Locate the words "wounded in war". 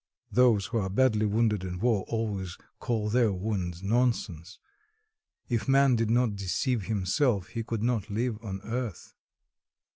1.27-2.05